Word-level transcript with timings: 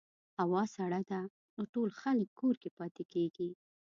هوا 0.41 0.63
سړه 0.75 1.01
ده، 1.09 1.21
نو 1.55 1.61
ټول 1.73 1.89
خلک 2.01 2.27
کور 2.39 2.55
کې 2.61 2.69
پاتې 2.77 3.03
کېږي. 3.13 3.49